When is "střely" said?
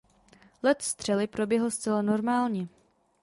0.81-1.27